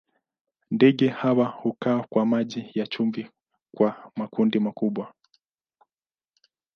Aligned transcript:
Ndege 0.71 1.07
hawa 1.07 1.45
hukaa 1.45 2.05
kwa 2.09 2.25
maji 2.25 2.71
ya 2.75 2.87
chumvi 2.87 3.29
kwa 3.77 4.11
makundi 4.15 4.59
makubwa. 4.59 5.13